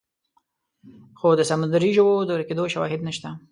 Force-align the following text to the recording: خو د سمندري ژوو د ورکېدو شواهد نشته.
خو 1.19 1.27
د 1.35 1.41
سمندري 1.49 1.89
ژوو 1.97 2.25
د 2.27 2.29
ورکېدو 2.35 2.65
شواهد 2.73 3.01
نشته. 3.07 3.29